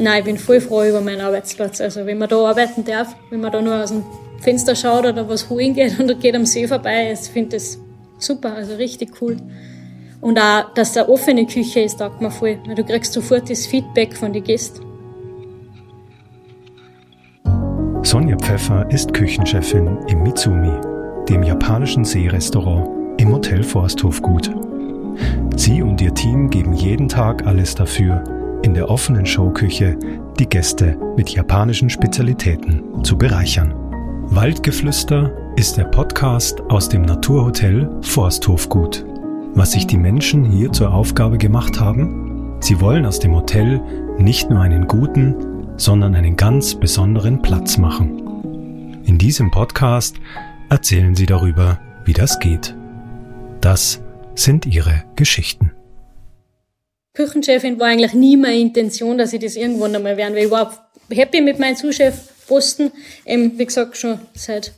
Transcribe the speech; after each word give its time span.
nein, 0.00 0.20
ich 0.20 0.24
bin 0.24 0.38
voll 0.38 0.60
froh 0.60 0.84
über 0.84 1.00
meinen 1.00 1.20
Arbeitsplatz. 1.20 1.80
Also 1.80 2.06
wenn 2.06 2.18
man 2.18 2.28
da 2.28 2.36
arbeiten 2.36 2.84
darf, 2.84 3.14
wenn 3.30 3.40
man 3.40 3.52
da 3.52 3.60
nur 3.60 3.82
aus 3.82 3.90
dem 3.90 4.02
Fenster 4.40 4.74
schaut 4.74 5.06
oder 5.06 5.28
was 5.28 5.48
holen 5.48 5.74
geht 5.74 5.98
und 6.00 6.20
geht 6.20 6.34
am 6.34 6.46
See 6.46 6.66
vorbei, 6.66 7.12
ich 7.12 7.30
finde 7.30 7.56
das 7.56 7.78
super, 8.18 8.54
also 8.54 8.74
richtig 8.74 9.20
cool. 9.20 9.36
Und 10.20 10.38
auch, 10.38 10.74
dass 10.74 10.92
da 10.92 11.08
offene 11.08 11.46
Küche 11.46 11.80
ist, 11.80 11.98
taugt 11.98 12.20
mir 12.20 12.30
voll. 12.30 12.58
Du 12.76 12.84
kriegst 12.84 13.12
sofort 13.12 13.48
das 13.48 13.66
Feedback 13.66 14.16
von 14.16 14.32
den 14.32 14.44
Gästen. 14.44 14.84
Sonja 18.02 18.36
Pfeffer 18.36 18.86
ist 18.90 19.14
Küchenchefin 19.14 19.98
im 20.08 20.22
Mitsumi, 20.22 20.72
dem 21.28 21.42
japanischen 21.42 22.04
Seerestaurant 22.04 22.88
im 23.20 23.32
Hotel 23.32 23.62
Forsthofgut. 23.62 24.50
Sie 25.56 25.82
und 25.82 26.00
ihr 26.00 26.14
Team 26.14 26.50
geben 26.50 26.72
jeden 26.72 27.08
Tag 27.08 27.46
alles 27.46 27.74
dafür, 27.74 28.24
in 28.62 28.74
der 28.74 28.88
offenen 28.88 29.26
Showküche 29.26 29.98
die 30.38 30.48
Gäste 30.48 30.96
mit 31.16 31.30
japanischen 31.30 31.90
Spezialitäten 31.90 33.04
zu 33.04 33.16
bereichern. 33.16 33.74
Waldgeflüster 34.32 35.32
ist 35.56 35.76
der 35.76 35.84
Podcast 35.84 36.60
aus 36.68 36.88
dem 36.88 37.02
Naturhotel 37.02 37.90
Forsthofgut. 38.02 39.04
Was 39.54 39.72
sich 39.72 39.86
die 39.86 39.98
Menschen 39.98 40.44
hier 40.44 40.72
zur 40.72 40.94
Aufgabe 40.94 41.36
gemacht 41.36 41.80
haben? 41.80 42.56
Sie 42.60 42.80
wollen 42.80 43.06
aus 43.06 43.18
dem 43.18 43.34
Hotel 43.34 43.80
nicht 44.18 44.50
nur 44.50 44.60
einen 44.60 44.86
guten, 44.86 45.34
sondern 45.76 46.14
einen 46.14 46.36
ganz 46.36 46.74
besonderen 46.74 47.42
Platz 47.42 47.78
machen. 47.78 49.02
In 49.04 49.18
diesem 49.18 49.50
Podcast 49.50 50.16
erzählen 50.68 51.14
sie 51.14 51.26
darüber, 51.26 51.80
wie 52.04 52.12
das 52.12 52.38
geht. 52.38 52.76
Das 53.60 54.00
sind 54.34 54.66
ihre 54.66 55.02
Geschichten. 55.16 55.69
Küchenchefin 57.14 57.78
war 57.78 57.88
eigentlich 57.88 58.14
nie 58.14 58.36
meine 58.36 58.58
Intention, 58.58 59.18
dass 59.18 59.32
ich 59.32 59.40
das 59.40 59.56
irgendwann 59.56 59.94
einmal 59.94 60.16
werden 60.16 60.34
will. 60.34 60.44
Ich 60.44 60.50
war 60.50 60.90
happy 61.10 61.40
mit 61.40 61.58
meinem 61.58 61.76
Zuschefposten, 61.76 62.92
eben, 63.26 63.58
wie 63.58 63.66
gesagt, 63.66 63.96
schon 63.96 64.20
seit 64.34 64.72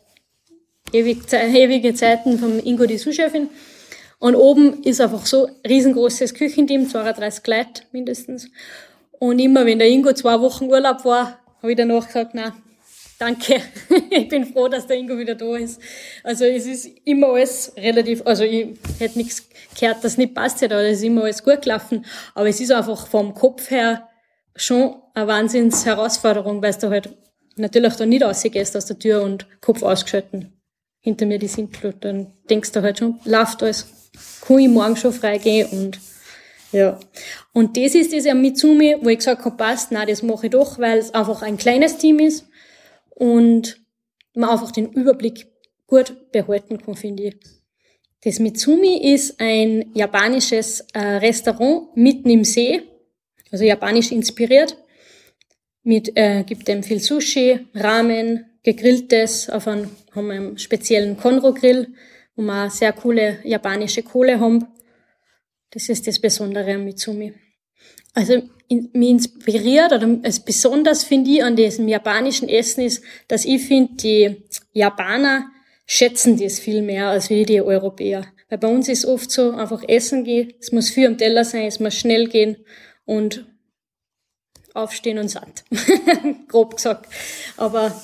ewig, 0.93 1.31
ewige 1.33 1.95
Zeiten 1.95 2.39
vom 2.39 2.59
Ingo 2.59 2.87
die 2.87 2.97
Zuschefin. 2.97 3.49
Und 4.19 4.37
oben 4.37 4.83
ist 4.85 5.01
einfach 5.01 5.27
so 5.27 5.49
riesengroßes 5.67 6.35
Küchenteam, 6.35 6.89
32 6.89 7.47
Leute 7.47 7.83
mindestens. 7.93 8.49
Und 9.19 9.39
immer, 9.39 9.67
wenn 9.67 9.79
der 9.79 9.89
Ingo 9.89 10.13
zwei 10.13 10.41
Wochen 10.41 10.67
Urlaub 10.67 11.05
war, 11.05 11.39
habe 11.61 11.73
ich 11.73 11.77
danach 11.77 12.07
gesagt, 12.07 12.31
na, 12.35 12.55
danke. 13.23 13.63
ich 14.11 14.29
bin 14.29 14.47
froh, 14.47 14.69
dass 14.69 14.87
der 14.87 14.97
Ingo 14.97 15.17
wieder 15.17 15.35
da 15.35 15.57
ist. 15.57 15.81
Also 16.25 16.45
es 16.45 16.67
ist 16.67 16.91
immer 17.05 17.29
alles 17.29 17.73
relativ, 17.77 18.23
also 18.27 18.45
ich 18.45 18.79
hätte 18.99 19.19
nichts 19.19 19.49
gehört, 19.79 20.03
das 20.03 20.19
nicht 20.19 20.35
passt 20.35 20.61
hätte, 20.61 20.75
aber 20.75 20.85
es 20.85 20.99
ist 20.99 21.05
immer 21.05 21.25
alles 21.25 21.43
gut 21.43 21.63
gelaufen. 21.63 22.05
Aber 22.35 22.49
es 22.49 22.61
ist 22.61 22.73
einfach 22.73 23.07
vom 23.07 23.35
Kopf 23.35 23.71
her 23.71 24.09
schon 24.57 24.97
eine 25.15 25.29
Wahnsinnsherausforderung, 25.29 26.63
weil 26.63 26.75
du 26.75 26.91
halt 26.91 27.11
natürlich 27.57 27.95
da 27.95 28.07
nicht 28.07 28.25
rausgehst 28.25 28.77
aus 28.77 28.87
der 28.87 28.99
Tür 28.99 29.23
und 29.23 29.47
Kopf 29.61 29.83
ausgeschalten 29.83 30.53
hinter 31.01 31.27
mir 31.27 31.39
die 31.39 31.49
Sintflut. 31.49 31.97
Dann 32.01 32.33
denkst 32.51 32.73
du 32.73 32.83
halt 32.83 32.99
schon, 32.99 33.21
läuft 33.25 33.63
alles, 33.63 33.87
kann 34.47 34.59
ich 34.59 34.69
morgen 34.69 34.97
schon 34.97 35.13
freigehen 35.13 35.69
und 35.71 36.01
ja. 36.73 36.99
Und 37.53 37.77
das 37.77 37.95
ist 37.95 38.15
das 38.15 38.25
ja 38.25 38.35
Mitsumi, 38.35 38.97
wo 39.03 39.11
ich 39.11 39.19
gesagt 39.19 39.45
habe, 39.45 39.57
passt, 39.57 39.93
nein, 39.93 40.09
das 40.09 40.23
mache 40.23 40.47
ich 40.47 40.53
doch, 40.53 40.79
weil 40.79 40.99
es 40.99 41.13
einfach 41.13 41.43
ein 41.43 41.59
kleines 41.59 41.99
Team 41.99 42.19
ist 42.19 42.47
und 43.15 43.81
man 44.35 44.51
einfach 44.51 44.71
den 44.71 44.93
Überblick 44.93 45.47
gut 45.87 46.33
behalten 46.33 46.79
kann, 46.79 46.95
finde 46.95 47.25
ich. 47.25 47.37
Das 48.25 48.39
Mitsumi 48.39 49.13
ist 49.13 49.41
ein 49.41 49.91
japanisches 49.95 50.87
äh, 50.93 50.99
Restaurant 50.99 51.97
mitten 51.97 52.31
im 52.31 52.45
See, 52.45 52.83
also 53.51 53.65
japanisch 53.65 54.13
inspiriert. 54.13 54.77
Mit, 55.83 56.17
äh, 56.17 56.45
gibt 56.45 56.69
dem 56.69 56.85
viel 56.85 57.01
Sushi, 57.01 57.67
Ramen, 57.75 58.47
gegrilltes 58.63 59.51
auf 59.51 59.67
einem, 59.67 59.91
haben 60.15 60.31
einen 60.31 60.59
speziellen 60.59 61.17
Konro-Grill, 61.17 61.89
wo 62.37 62.43
wir 62.43 62.71
sehr 62.71 62.93
coole 62.93 63.41
japanische 63.43 64.05
Kohle 64.05 64.39
haben. 64.39 64.69
Das 65.71 65.89
ist 65.89 66.07
das 66.07 66.21
Besondere 66.21 66.75
am 66.75 66.85
Mitsumi. 66.85 67.35
Also 68.15 68.43
mich 68.69 69.11
inspiriert 69.11 69.93
oder 69.93 70.19
es 70.23 70.41
besonders 70.41 71.05
finde 71.05 71.31
ich 71.31 71.45
an 71.45 71.57
diesem 71.57 71.89
japanischen 71.89 72.49
Essen 72.49 72.83
ist, 72.85 73.03
dass 73.29 73.45
ich 73.45 73.63
finde, 73.63 73.95
die 73.95 74.43
Japaner 74.73 75.47
schätzen 75.87 76.39
das 76.39 76.59
viel 76.59 76.83
mehr 76.83 77.09
als 77.09 77.29
wie 77.29 77.45
die 77.45 77.61
Europäer. 77.61 78.27
Weil 78.49 78.59
bei 78.59 78.69
uns 78.69 78.89
ist 78.89 79.05
oft 79.05 79.31
so, 79.31 79.53
einfach 79.53 79.83
essen 79.87 80.25
gehen, 80.25 80.53
es 80.61 80.73
muss 80.73 80.91
viel 80.91 81.07
am 81.07 81.19
Teller 81.19 81.45
sein, 81.45 81.67
es 81.67 81.81
muss 81.81 81.95
schnell 81.95 82.29
gehen 82.29 82.57
und 83.05 83.47
aufstehen 84.75 85.19
und 85.19 85.29
satt. 85.29 85.65
Grob 86.49 86.77
gesagt. 86.77 87.13
Aber 87.57 87.95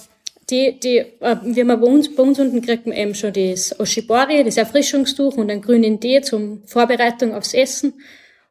die, 0.51 0.79
die, 0.81 0.99
äh, 0.99 1.37
wie 1.43 1.65
man 1.65 1.81
bei 1.81 1.87
uns, 1.87 2.15
bei 2.15 2.23
uns 2.23 2.39
unten 2.39 2.63
kriegt 2.63 2.87
man 2.87 2.97
eben 2.97 3.15
schon 3.15 3.33
das 3.33 3.79
Oshibori, 3.79 4.45
das 4.45 4.57
Erfrischungstuch 4.57 5.37
und 5.37 5.51
einen 5.51 5.63
grünen 5.63 6.01
Tee 6.01 6.23
zum 6.23 6.63
Vorbereitung 6.65 7.35
aufs 7.35 7.55
Essen. 7.55 7.95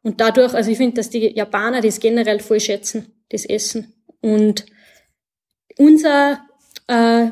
Und 0.07 0.21
dadurch, 0.21 0.53
also 0.53 0.71
ich 0.71 0.77
finde, 0.77 0.95
dass 0.95 1.09
die 1.09 1.35
Japaner 1.35 1.81
das 1.81 1.99
generell 1.99 2.39
voll 2.39 2.61
schätzen, 2.61 3.11
das 3.27 3.43
Essen. 3.43 3.93
Und 4.21 4.65
unser 5.77 6.47
äh, 6.87 7.27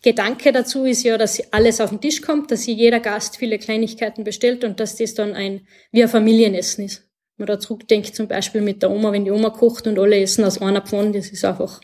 Gedanke 0.00 0.50
dazu 0.50 0.86
ist 0.86 1.02
ja, 1.02 1.18
dass 1.18 1.52
alles 1.52 1.78
auf 1.78 1.90
den 1.90 2.00
Tisch 2.00 2.22
kommt, 2.22 2.50
dass 2.50 2.64
jeder 2.64 3.00
Gast 3.00 3.36
viele 3.36 3.58
Kleinigkeiten 3.58 4.24
bestellt 4.24 4.64
und 4.64 4.80
dass 4.80 4.96
das 4.96 5.12
dann 5.12 5.34
ein, 5.34 5.66
wie 5.92 6.02
ein 6.02 6.08
Familienessen 6.08 6.86
ist. 6.86 7.02
Wenn 7.36 7.46
man 7.46 7.48
da 7.48 7.60
zurückdenkt, 7.60 8.16
zum 8.16 8.28
Beispiel 8.28 8.62
mit 8.62 8.80
der 8.80 8.90
Oma, 8.90 9.12
wenn 9.12 9.26
die 9.26 9.30
Oma 9.30 9.50
kocht 9.50 9.86
und 9.86 9.98
alle 9.98 10.22
essen 10.22 10.44
aus 10.44 10.62
einer 10.62 10.80
Pfanne, 10.80 11.12
das 11.12 11.28
ist 11.28 11.44
einfach, 11.44 11.82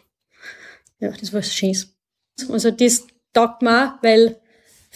ja, 0.98 1.10
das 1.10 1.30
war 1.34 1.42
Schönes. 1.42 1.94
Also 2.48 2.70
das 2.70 3.06
taugt 3.34 3.60
mir 3.60 3.84
auch, 3.84 4.02
weil 4.02 4.40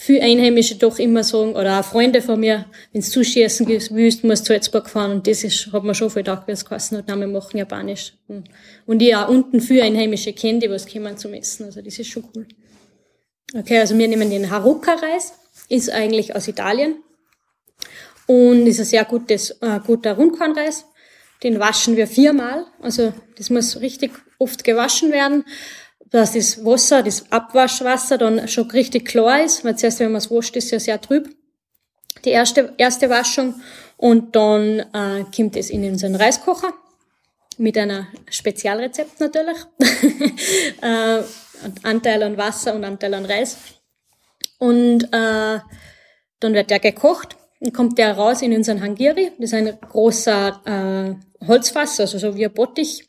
viele 0.01 0.23
Einheimische 0.23 0.75
doch 0.75 0.97
immer 0.97 1.23
sagen, 1.23 1.53
oder 1.53 1.79
auch 1.79 1.85
Freunde 1.85 2.23
von 2.23 2.39
mir, 2.39 2.65
wenn 2.91 3.03
Sushi 3.03 3.43
essen 3.43 3.67
willst, 3.67 4.23
musst 4.23 4.49
du 4.49 4.53
Salzburg 4.53 4.89
fahren. 4.89 5.11
Und 5.11 5.27
das 5.27 5.43
ist, 5.43 5.71
hat 5.71 5.83
man 5.83 5.93
schon 5.93 6.09
viel 6.09 6.23
gedacht, 6.23 6.47
wie 6.47 6.53
es 6.53 6.65
geheißen 6.65 6.97
hat, 6.97 7.07
wir 7.07 7.27
machen 7.27 7.59
Japanisch. 7.59 8.13
Und 8.87 9.01
ich 9.01 9.15
auch 9.15 9.29
unten 9.29 9.61
viele 9.61 9.83
Einheimische 9.83 10.33
kenne, 10.33 10.57
die 10.57 10.71
was 10.71 10.91
kommen 10.91 11.17
zum 11.17 11.33
Essen. 11.35 11.65
Also 11.65 11.83
das 11.83 11.99
ist 11.99 12.09
schon 12.09 12.23
cool. 12.35 12.47
Okay, 13.53 13.77
also 13.77 13.95
wir 13.95 14.07
nehmen 14.07 14.31
den 14.31 14.49
Haruka-Reis, 14.49 15.33
ist 15.69 15.91
eigentlich 15.91 16.35
aus 16.35 16.47
Italien. 16.47 16.95
Und 18.25 18.65
ist 18.65 18.79
ein 18.79 18.85
sehr 18.85 19.05
gutes, 19.05 19.51
äh, 19.61 19.79
guter 19.85 20.13
Rundkornreis. 20.13 20.85
Den 21.43 21.59
waschen 21.59 21.95
wir 21.95 22.07
viermal. 22.07 22.65
Also 22.81 23.13
das 23.37 23.51
muss 23.51 23.79
richtig 23.81 24.13
oft 24.39 24.63
gewaschen 24.63 25.11
werden 25.11 25.43
dass 26.11 26.33
das 26.33 26.63
Wasser, 26.63 27.01
das 27.01 27.31
Abwaschwasser 27.31 28.17
dann 28.17 28.47
schon 28.47 28.69
richtig 28.71 29.07
klar 29.07 29.43
ist, 29.43 29.63
weil 29.63 29.77
zuerst, 29.77 29.99
wenn 30.01 30.11
man 30.11 30.19
es 30.19 30.29
wascht, 30.29 30.55
ist 30.57 30.65
es 30.65 30.71
ja 30.71 30.79
sehr 30.79 31.01
trüb. 31.01 31.29
Die 32.25 32.29
erste, 32.29 32.73
erste 32.77 33.09
Waschung 33.09 33.55
und 33.97 34.35
dann 34.35 34.79
äh, 34.79 35.23
kommt 35.35 35.55
es 35.55 35.69
in 35.69 35.85
unseren 35.85 36.15
Reiskocher 36.15 36.73
mit 37.57 37.77
einer 37.77 38.07
Spezialrezept 38.29 39.19
natürlich. 39.21 39.57
äh, 40.81 41.23
Anteil 41.83 42.23
an 42.23 42.37
Wasser 42.37 42.75
und 42.75 42.83
Anteil 42.83 43.13
an 43.13 43.25
Reis. 43.25 43.57
Und 44.59 45.05
äh, 45.05 45.59
dann 46.39 46.53
wird 46.53 46.69
der 46.69 46.79
gekocht 46.79 47.37
und 47.59 47.73
kommt 47.73 47.97
der 47.97 48.17
raus 48.17 48.41
in 48.41 48.53
unseren 48.53 48.81
Hangiri. 48.81 49.31
Das 49.37 49.51
ist 49.51 49.53
ein 49.53 49.77
großer 49.79 51.17
äh, 51.41 51.45
Holzfass, 51.47 51.99
also 52.01 52.17
so 52.17 52.35
wie 52.35 52.45
ein 52.45 52.53
Bottich. 52.53 53.07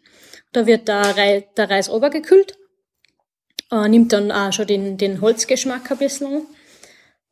Da 0.52 0.66
wird 0.66 0.86
der, 0.86 1.16
Reis, 1.16 1.42
der 1.56 1.68
Reis 1.68 1.90
obergekühlt 1.90 2.56
äh, 3.70 3.88
nimmt 3.88 4.12
dann 4.12 4.30
auch 4.30 4.52
schon 4.52 4.66
den, 4.66 4.96
den 4.98 5.20
Holzgeschmack 5.20 5.90
ein 5.90 5.98
bisschen. 5.98 6.46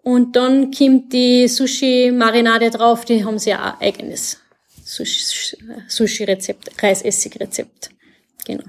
Und 0.03 0.36
dann 0.36 0.70
kommt 0.70 1.12
die 1.12 1.47
Sushi-Marinade 1.47 2.70
drauf, 2.70 3.04
die 3.04 3.25
haben 3.25 3.38
sie 3.38 3.55
auch 3.55 3.81
eigenes 3.81 4.38
Sushi-Rezept, 4.84 6.82
Reisessig-Rezept. 6.82 7.90
Genau. 8.46 8.64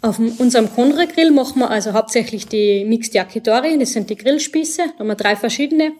Auf 0.00 0.20
unserem 0.20 0.72
Konra-Grill 0.72 1.32
machen 1.32 1.58
wir 1.58 1.70
also 1.70 1.92
hauptsächlich 1.92 2.46
die 2.46 2.84
Mixed 2.84 3.14
Yakitori, 3.14 3.76
das 3.78 3.92
sind 3.92 4.08
die 4.10 4.16
Grillspieße, 4.16 4.82
da 4.92 4.98
haben 5.00 5.08
wir 5.08 5.16
drei 5.16 5.34
verschiedene. 5.34 5.92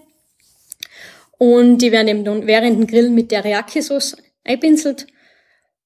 Und 1.36 1.78
die 1.78 1.90
werden 1.90 2.08
eben 2.08 2.24
dann 2.24 2.46
während 2.46 2.78
dem 2.78 2.86
Grill 2.86 3.10
mit 3.10 3.30
Teriyaki-Sauce 3.30 4.16
einpinselt. 4.44 5.08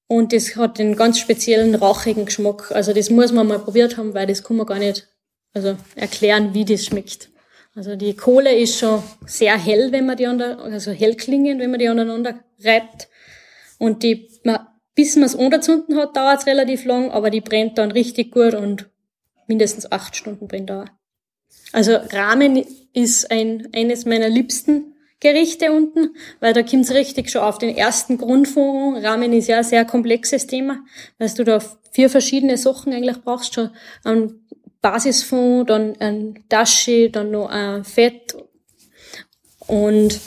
Und 0.07 0.33
das 0.33 0.55
hat 0.55 0.79
einen 0.79 0.95
ganz 0.95 1.19
speziellen 1.19 1.75
rauchigen 1.75 2.25
Geschmack. 2.25 2.71
Also 2.71 2.93
das 2.93 3.09
muss 3.09 3.31
man 3.31 3.47
mal 3.47 3.59
probiert 3.59 3.97
haben, 3.97 4.13
weil 4.13 4.27
das 4.27 4.43
kann 4.43 4.57
man 4.57 4.65
gar 4.65 4.79
nicht 4.79 5.07
also 5.53 5.77
erklären, 5.95 6.53
wie 6.53 6.65
das 6.65 6.85
schmeckt. 6.85 7.29
Also 7.75 7.95
die 7.95 8.15
Kohle 8.15 8.55
ist 8.55 8.77
schon 8.77 9.01
sehr 9.25 9.57
hell, 9.57 9.91
wenn 9.91 10.05
man 10.05 10.17
die 10.17 10.27
aneinander, 10.27 10.63
also 10.63 10.91
hell 10.91 11.15
klingend, 11.15 11.59
wenn 11.59 11.71
man 11.71 11.79
die 11.79 11.87
aneinander 11.87 12.39
reibt. 12.63 13.07
Und 13.79 14.03
die, 14.03 14.29
man, 14.43 14.67
bis 14.93 15.15
man 15.15 15.25
es 15.25 15.35
unterzünden 15.35 15.97
hat, 15.97 16.15
dauert 16.15 16.41
es 16.41 16.47
relativ 16.47 16.85
lang, 16.85 17.09
aber 17.11 17.29
die 17.29 17.41
brennt 17.41 17.77
dann 17.77 17.91
richtig 17.91 18.31
gut 18.31 18.53
und 18.53 18.89
mindestens 19.47 19.91
acht 19.91 20.15
Stunden 20.15 20.47
brennt 20.47 20.69
dauer. 20.69 20.85
Also 21.71 21.95
Ramen 21.95 22.63
ist 22.93 23.31
ein, 23.31 23.69
eines 23.73 24.05
meiner 24.05 24.29
liebsten 24.29 24.92
Gerichte 25.23 25.71
unten, 25.71 26.15
weil 26.39 26.53
da 26.53 26.61
kommt's 26.61 26.91
richtig 26.91 27.31
schon 27.31 27.41
auf 27.41 27.57
den 27.57 27.75
ersten 27.75 28.17
Grundfond. 28.17 29.03
Ramen 29.03 29.33
ist 29.33 29.47
ja 29.47 29.57
ein 29.57 29.63
sehr 29.63 29.85
komplexes 29.85 30.45
Thema, 30.45 30.79
weil 31.17 31.29
du 31.29 31.43
da 31.43 31.59
vier 31.91 32.09
verschiedene 32.09 32.57
Sachen 32.57 32.93
eigentlich 32.93 33.21
brauchst. 33.21 33.55
Schon 33.55 33.71
einen 34.03 34.45
Basisfond, 34.81 35.69
dann 35.69 35.95
ein 35.99 36.43
Dashi, 36.49 37.09
dann 37.09 37.31
noch 37.31 37.49
ein 37.49 37.83
Fett 37.83 38.35
und 39.67 40.19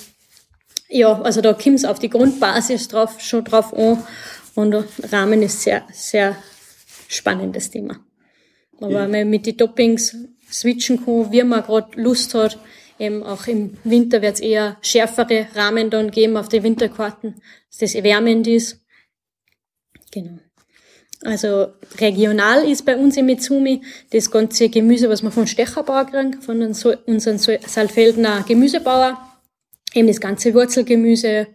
ja, 0.89 1.21
also 1.21 1.41
da 1.41 1.53
kommt's 1.53 1.85
auf 1.85 1.99
die 1.99 2.11
Grundbasis 2.11 2.89
drauf, 2.89 3.21
schon 3.21 3.45
drauf 3.45 3.75
an. 3.75 4.03
Und 4.55 4.75
Rahmen 5.13 5.43
ist 5.43 5.63
sehr, 5.63 5.85
sehr 5.93 6.37
spannendes 7.09 7.71
Thema. 7.71 7.99
Aber 8.81 8.91
ja. 8.91 9.09
man 9.09 9.29
mit 9.29 9.47
den 9.47 9.59
Toppings 9.59 10.17
switchen 10.51 11.05
kann, 11.05 11.31
wie 11.33 11.43
man 11.43 11.63
gerade 11.63 12.01
Lust 12.01 12.35
hat. 12.35 12.59
Eben 12.99 13.23
auch 13.23 13.47
im 13.47 13.77
Winter 13.85 14.23
wird 14.23 14.35
es 14.35 14.41
eher 14.41 14.79
schärfere 14.81 15.49
Rahmen 15.55 15.91
dann 15.91 16.11
geben 16.11 16.37
auf 16.37 16.49
die 16.49 16.63
Winterkarten, 16.63 17.35
dass 17.69 17.79
das 17.79 18.03
wärmend 18.03 18.47
ist. 18.47 18.83
Genau. 20.13 20.39
Also 21.23 21.69
regional 21.99 22.69
ist 22.69 22.85
bei 22.85 22.97
uns 22.97 23.17
im 23.17 23.27
Mitsumi 23.27 23.83
das 24.11 24.31
ganze 24.31 24.69
Gemüse, 24.69 25.09
was 25.09 25.23
wir 25.23 25.31
von 25.31 25.47
Stecherbauer 25.47 26.05
kriegen, 26.07 26.41
von 26.41 26.63
unseren 26.63 27.39
Saalfeldner 27.39 28.45
Gemüsebauer. 28.47 29.19
Eben 29.95 30.09
das 30.09 30.21
ganze 30.21 30.53
Wurzelgemüse, 30.55 31.49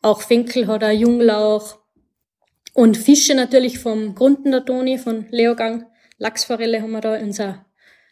auch 0.00 0.22
Fenkel 0.22 0.68
hat 0.68 0.82
er, 0.82 0.92
Junglauch 0.92 1.78
und 2.72 2.96
Fische 2.96 3.34
natürlich 3.34 3.80
vom 3.80 4.14
Grunden 4.14 4.52
der 4.52 4.64
Toni, 4.64 4.96
von 4.96 5.26
Leogang. 5.30 5.86
Lachsforelle 6.18 6.80
haben 6.80 6.92
wir 6.92 7.00
da, 7.00 7.18
unser 7.18 7.66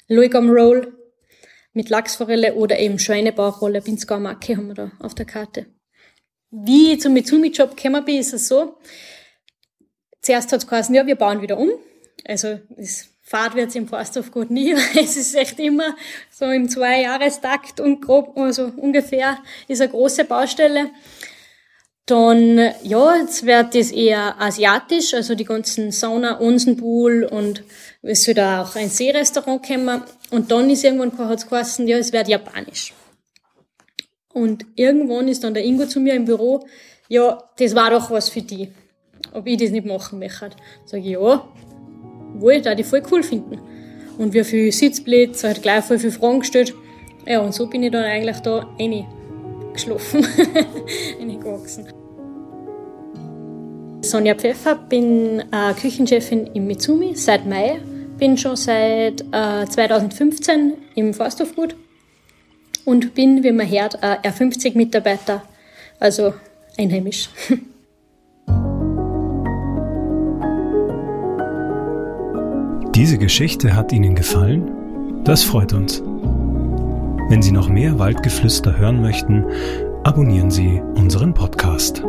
Luigam 0.08 0.50
Roll 0.50 0.97
mit 1.72 1.90
Lachsforelle 1.90 2.54
oder 2.54 2.78
eben 2.78 2.98
Schweinebauchrolle, 2.98 3.82
Pinzgauer 3.82 4.20
Macke 4.20 4.56
haben 4.56 4.68
wir 4.68 4.74
da 4.74 4.92
auf 5.00 5.14
der 5.14 5.26
Karte. 5.26 5.66
Wie 6.50 6.94
ich 6.94 7.00
zum 7.00 7.12
Mitsumi-Job 7.12 7.76
gekommen 7.76 8.04
bin, 8.04 8.18
ist 8.18 8.32
es 8.32 8.48
so. 8.48 8.78
Zuerst 10.22 10.50
hat 10.52 10.60
es 10.60 10.66
geheißen, 10.66 10.94
ja, 10.94 11.06
wir 11.06 11.16
bauen 11.16 11.42
wieder 11.42 11.58
um. 11.58 11.70
Also, 12.24 12.58
das 12.76 13.08
Fahrt 13.22 13.54
wird 13.54 13.74
im 13.76 13.86
Forsthof 13.86 14.30
gut 14.30 14.50
nie, 14.50 14.74
weil 14.74 15.04
es 15.04 15.16
ist 15.16 15.34
echt 15.34 15.60
immer 15.60 15.94
so 16.30 16.46
im 16.46 16.68
Zwei-Jahrestakt 16.68 17.80
und 17.80 18.00
grob, 18.00 18.36
also 18.36 18.72
ungefähr 18.76 19.38
ist 19.68 19.82
eine 19.82 19.90
große 19.90 20.24
Baustelle. 20.24 20.90
Dann, 22.08 22.56
ja, 22.84 23.16
jetzt 23.16 23.44
wird 23.44 23.74
das 23.74 23.92
eher 23.92 24.40
asiatisch, 24.40 25.12
also 25.12 25.34
die 25.34 25.44
ganzen 25.44 25.92
Sauna, 25.92 26.40
Onsenpool 26.40 27.24
und 27.24 27.62
es 28.00 28.26
wird 28.26 28.40
auch 28.40 28.76
ein 28.76 28.88
Seerestaurant 28.88 29.62
kommen. 29.66 30.02
Und 30.30 30.50
dann 30.50 30.70
ist 30.70 30.84
irgendwann, 30.84 31.12
hat's 31.18 31.46
geheißen, 31.46 31.86
ja, 31.86 31.98
es 31.98 32.14
wird 32.14 32.28
japanisch. 32.28 32.94
Und 34.32 34.64
irgendwann 34.74 35.28
ist 35.28 35.44
dann 35.44 35.52
der 35.52 35.64
Ingo 35.64 35.84
zu 35.84 36.00
mir 36.00 36.14
im 36.14 36.24
Büro, 36.24 36.66
ja, 37.08 37.42
das 37.58 37.74
war 37.74 37.90
doch 37.90 38.10
was 38.10 38.30
für 38.30 38.40
die. 38.40 38.72
Ob 39.34 39.46
ich 39.46 39.58
das 39.58 39.70
nicht 39.70 39.86
machen 39.86 40.18
möchte. 40.18 40.50
Sag 40.86 41.00
ich, 41.00 41.08
ja, 41.08 41.46
wohl, 42.34 42.62
da 42.62 42.74
die 42.74 42.84
voll 42.84 43.02
cool 43.10 43.22
finden. 43.22 43.60
Und 44.16 44.32
wie 44.32 44.44
viel 44.44 44.72
Sitzplätze, 44.72 45.50
hat 45.50 45.60
gleich 45.60 45.84
voll 45.84 45.98
viele 45.98 46.12
Fragen 46.12 46.40
gestellt. 46.40 46.72
Ja, 47.26 47.40
und 47.40 47.54
so 47.54 47.66
bin 47.66 47.82
ich 47.82 47.92
dann 47.92 48.04
eigentlich 48.04 48.38
da 48.38 48.66
reingeschlafen, 49.78 50.26
reingewachsen. 51.20 51.86
Sonja 54.02 54.34
Pfeffer, 54.34 54.74
bin 54.76 55.40
äh, 55.52 55.72
Küchenchefin 55.74 56.46
im 56.54 56.66
Mitsumi 56.66 57.14
seit 57.14 57.46
Mai, 57.46 57.80
bin 58.16 58.36
schon 58.38 58.56
seit 58.56 59.22
äh, 59.32 59.66
2015 59.66 60.74
im 60.94 61.14
Forsthofgut 61.14 61.76
und 62.84 63.14
bin, 63.14 63.42
wie 63.42 63.52
man 63.52 63.68
hört, 63.68 64.02
äh, 64.02 64.16
R50-Mitarbeiter, 64.28 65.42
also 66.00 66.32
einheimisch. 66.78 67.28
Diese 72.94 73.18
Geschichte 73.18 73.76
hat 73.76 73.92
Ihnen 73.92 74.14
gefallen? 74.14 75.22
Das 75.24 75.42
freut 75.44 75.72
uns. 75.72 76.02
Wenn 77.28 77.42
Sie 77.42 77.52
noch 77.52 77.68
mehr 77.68 77.98
Waldgeflüster 77.98 78.78
hören 78.78 79.02
möchten, 79.02 79.44
abonnieren 80.02 80.50
Sie 80.50 80.80
unseren 80.94 81.34
Podcast. 81.34 82.02